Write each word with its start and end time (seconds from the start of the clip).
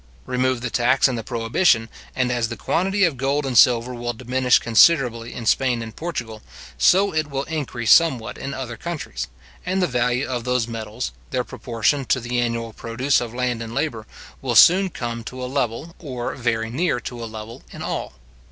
Remove 0.25 0.61
the 0.61 0.71
tax 0.71 1.07
and 1.07 1.15
the 1.15 1.23
prohibition, 1.23 1.87
and 2.15 2.31
as 2.31 2.49
the 2.49 2.57
quantity 2.57 3.03
of 3.03 3.17
gold 3.17 3.45
and 3.45 3.55
silver 3.55 3.93
will 3.93 4.13
diminish 4.13 4.57
considerably 4.57 5.31
in 5.31 5.45
Spain 5.45 5.83
and 5.83 5.95
Portugal, 5.95 6.41
so 6.75 7.13
it 7.13 7.29
will 7.29 7.43
increase 7.43 7.91
somewhat 7.91 8.35
in 8.35 8.51
other 8.51 8.77
countries; 8.77 9.27
and 9.63 9.79
the 9.79 9.85
value 9.85 10.27
of 10.27 10.43
those 10.43 10.67
metals, 10.67 11.11
their 11.29 11.43
proportion 11.43 12.03
to 12.03 12.19
the 12.19 12.41
annual 12.41 12.73
produce 12.73 13.21
of 13.21 13.35
land 13.35 13.61
and 13.61 13.75
labour, 13.75 14.07
will 14.41 14.55
soon 14.55 14.89
come 14.89 15.23
to 15.23 15.39
a 15.39 15.45
level, 15.45 15.95
or 15.99 16.33
very 16.33 16.71
near 16.71 16.99
to 16.99 17.23
a 17.23 17.29
level, 17.29 17.61
in 17.71 17.83
all. 17.83 18.13